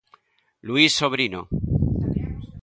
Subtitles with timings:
[0.67, 1.41] Luís Sobrino.